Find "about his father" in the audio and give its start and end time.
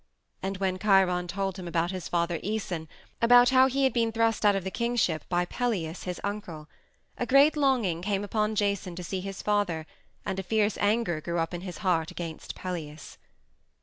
1.67-2.39